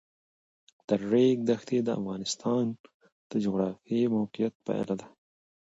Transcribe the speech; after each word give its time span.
د 0.87 0.89
ریګ 1.09 1.37
دښتې 1.49 1.77
د 1.83 1.89
افغانستان 1.99 2.65
د 3.29 3.31
جغرافیایي 3.45 4.05
موقیعت 4.17 4.53
پایله 4.65 4.95
ده. 5.01 5.07